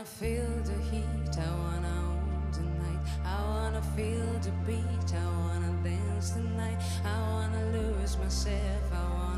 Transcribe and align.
wanna 0.00 0.10
feel 0.12 0.48
the 0.64 0.82
heat, 0.90 1.38
I 1.38 1.50
wanna 1.58 1.88
own 1.88 2.52
tonight. 2.52 3.00
I 3.22 3.42
wanna 3.42 3.82
feel 3.94 4.32
the 4.40 4.50
beat, 4.66 5.14
I 5.14 5.26
wanna 5.26 5.72
dance 5.84 6.30
tonight. 6.30 6.78
I 7.04 7.20
wanna 7.20 7.66
lose 7.72 8.16
myself, 8.16 8.92
I 8.94 9.10
wanna. 9.10 9.29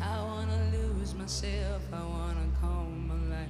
I 0.00 0.22
wanna 0.22 0.70
lose 0.72 1.14
myself, 1.14 1.82
I 1.92 2.02
wanna 2.04 2.46
call 2.60 2.86
my 2.86 3.14
life. 3.28 3.43